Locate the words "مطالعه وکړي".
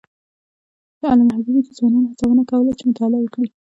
2.89-3.49